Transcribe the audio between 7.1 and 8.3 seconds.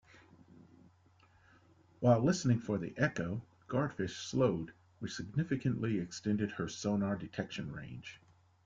detection range.